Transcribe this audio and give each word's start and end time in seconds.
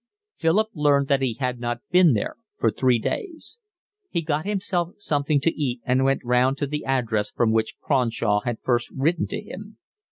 Philip 0.35 0.69
learned 0.73 1.09
that 1.09 1.21
he 1.21 1.35
had 1.35 1.59
not 1.59 1.81
been 1.91 2.13
there 2.13 2.35
for 2.57 2.71
three 2.71 2.97
days. 2.97 3.59
He 4.09 4.23
got 4.23 4.47
himself 4.47 4.93
something 4.97 5.39
to 5.41 5.53
eat 5.53 5.79
and 5.85 6.03
went 6.03 6.25
round 6.25 6.57
to 6.57 6.65
the 6.65 6.83
address 6.85 7.29
from 7.29 7.51
which 7.51 7.77
Cronshaw 7.79 8.39
had 8.39 8.57
first 8.63 8.89
written 8.95 9.27
to 9.27 9.39
him. 9.39 9.77